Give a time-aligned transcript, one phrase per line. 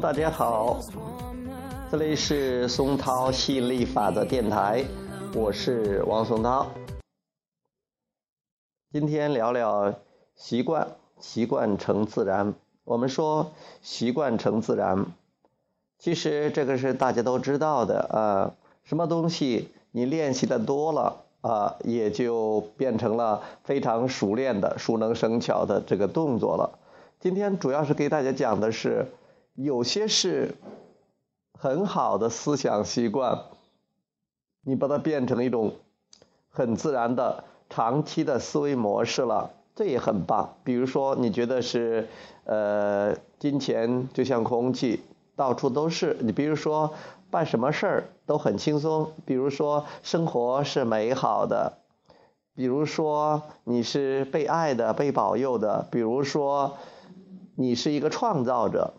[0.00, 0.78] 大家好，
[1.90, 4.84] 这里是松涛吸引力法则电台，
[5.34, 6.66] 我是王松涛。
[8.92, 9.94] 今天聊聊
[10.34, 10.86] 习惯，
[11.18, 12.52] 习惯成自然。
[12.84, 15.06] 我们说习惯成自然，
[15.98, 18.54] 其实这个是大家都知道的啊。
[18.84, 26.78] 什么东西你练习的多了啊，也就变成了非常熟练的、熟能生巧的这个动作了。
[27.18, 29.06] 今天主要是给大家讲的是，
[29.56, 30.54] 有些是
[31.58, 33.44] 很好的思想习惯，
[34.60, 35.76] 你把它变成一种
[36.50, 39.52] 很自然的长期的思维模式了。
[39.74, 40.56] 这也很棒。
[40.62, 42.08] 比如说，你觉得是，
[42.44, 45.00] 呃，金钱就像空气，
[45.36, 46.18] 到处都是。
[46.20, 46.92] 你比如说，
[47.30, 49.12] 办什么事儿都很轻松。
[49.24, 51.78] 比如说，生活是美好的。
[52.54, 55.88] 比如说，你是被爱的、被保佑的。
[55.90, 56.76] 比如说，
[57.54, 58.92] 你是一个创造者。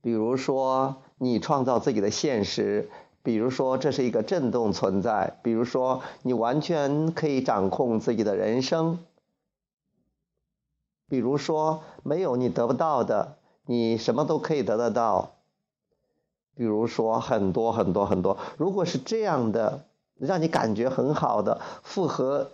[0.00, 2.90] 比如说，你创造自己的现实。
[3.22, 5.38] 比如说，这是一个震动存在。
[5.42, 9.00] 比如说，你完全可以掌控自己的人生。
[11.08, 15.34] 比如说，没有你得不到的，你什么都可以得得到。
[16.54, 19.84] 比如说，很多很多很多，如果是这样的，
[20.16, 22.52] 让你感觉很好的，符合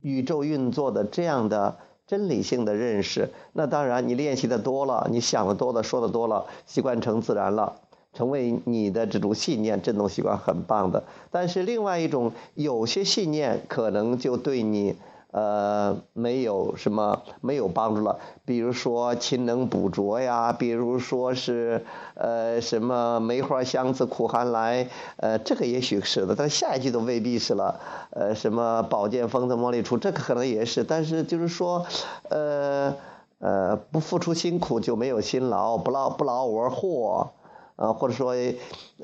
[0.00, 1.78] 宇宙运作的这样的
[2.08, 7.76] 真理性的认识，那当然你练习的多了，你想的多的，说的多了，习惯成自然了，
[8.14, 11.04] 成为你的这种信念振动习惯，很棒的。
[11.30, 14.96] 但是另外一种，有些信念可能就对你。
[15.38, 18.18] 呃，没有什么没有帮助了。
[18.44, 27.78] 比如说勤能补拙呀，比如说是呃什么梅花香自苦寒来，呃这个也许是的，但下一句都未必是了。
[28.10, 31.86] 呃什么宝剑锋从磨砺出，这个可能也是，但是就是说，
[32.30, 32.96] 呃
[33.38, 37.30] 呃不付出辛苦就没有辛劳，不劳不劳而获，
[37.76, 38.34] 啊或者说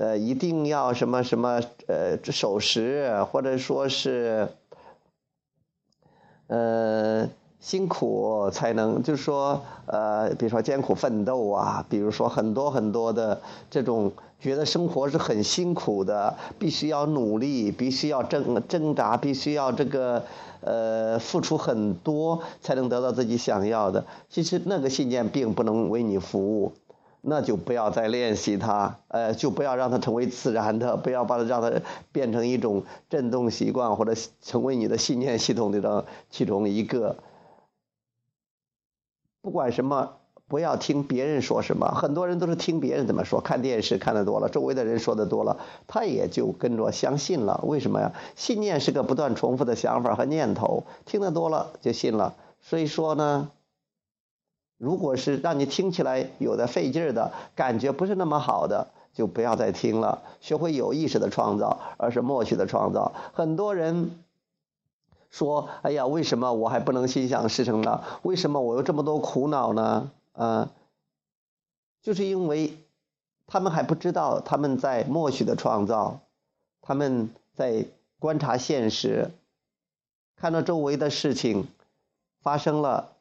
[0.00, 4.48] 呃一定要什么什么呃守时，或者说是。
[6.46, 7.28] 呃，
[7.58, 13.40] 辛苦才能，就是说，呃，比如说艰苦奋斗啊，比如说很多很多的
[13.70, 20.22] 这种，觉得生活是很辛苦的，必须要努力，必须要挣挣扎，必须要这个，
[20.60, 24.04] 呃，付出很多才能得到自己想要的。
[24.28, 26.72] 其实那个信念并不能为你服务。
[27.26, 31.72] 那就不要再练习它，呃，就不要让它成为自然的，不要把它让它
[32.12, 34.12] 变成一种振动习惯，或者
[34.42, 37.16] 成为你的信念系统里的其中一个。
[39.40, 40.12] 不管什么，
[40.48, 41.88] 不要听别人说什么。
[41.88, 47.60] 很多人都是听别人怎么说，看电视看的多了，周围的人说的多了，他也就跟着相信了。
[47.64, 48.12] 为什么呀？
[48.36, 52.34] 信念是个不断重复的想法和念头，听得多了就信了。
[52.60, 53.50] 所以说呢。
[54.76, 60.22] 如果是让你听起来有的费劲儿的感觉不是那么好的，就不要再听了。
[60.40, 63.12] 学会有意识的创造，而是默许的创造。
[63.32, 64.18] 很多人
[65.30, 68.02] 说：“哎呀，为什么我还不能心想事成呢？
[68.22, 70.70] 为什么我有这么多苦恼呢？”啊，
[72.02, 72.76] 就是因为
[73.46, 76.18] 他们还不知道他们在默许的创造，
[76.82, 77.86] 他们在
[78.18, 79.30] 观察现实，
[80.36, 81.68] 看到周围的事情
[82.42, 83.13] 发生了。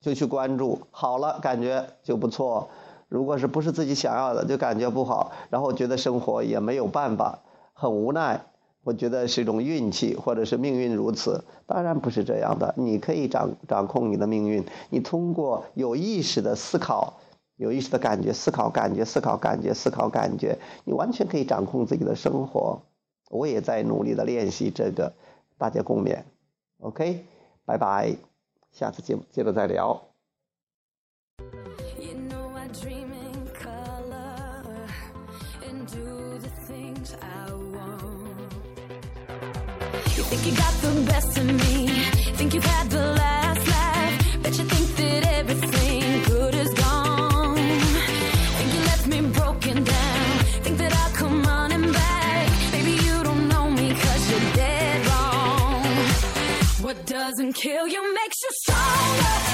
[0.00, 2.68] 就去关注，好了，感觉就不错。
[3.08, 7.40] 如果是不是自己想要的，就感觉不好，然后觉得生活也没有办法，
[7.74, 8.40] 很无奈。
[8.82, 11.44] 我觉得是一种运气，或者是命运如此。
[11.66, 14.64] 当然不是这样的，你可以掌掌控你的命运。
[14.88, 17.14] 你通过有意识的思考，
[17.56, 22.80] 有意识的感觉，思考感觉，思考感觉，思考感觉，你完全可以掌控自己的生活。
[23.28, 25.12] 我也在努力的练习这个，
[25.58, 26.20] 大家共勉。
[26.80, 27.26] OK，
[27.66, 28.29] 拜拜。
[28.72, 30.10] 下次节目接着再聊。
[40.30, 41.88] Think you got the best of me.
[42.36, 44.42] Think you've had the last laugh.
[44.42, 44.89] Bet you think
[57.30, 59.49] doesn't kill you makes you What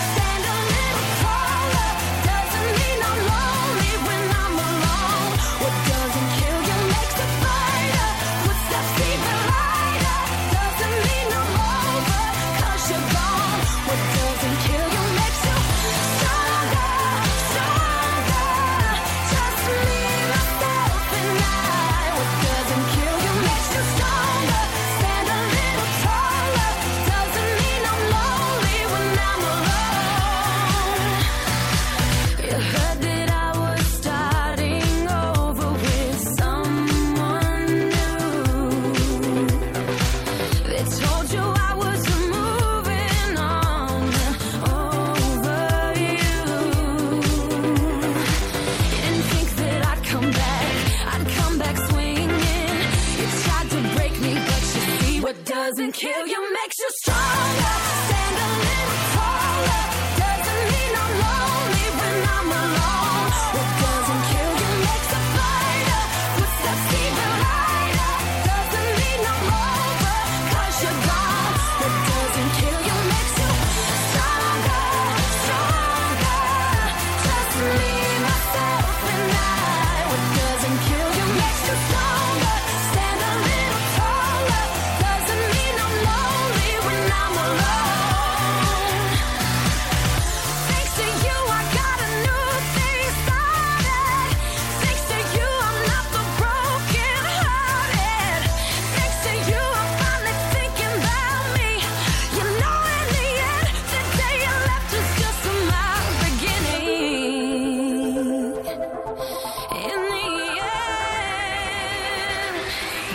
[55.66, 56.55] doesn't kill you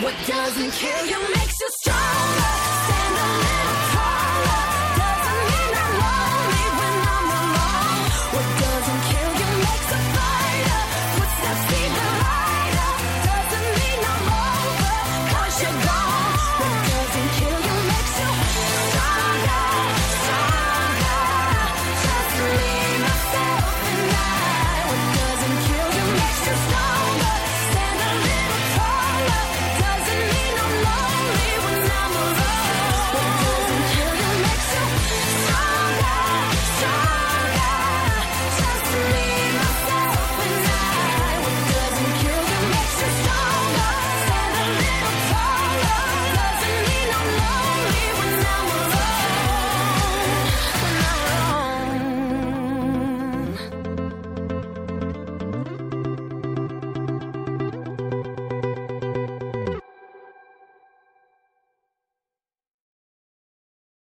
[0.02, 1.51] what doesn't kill you makes.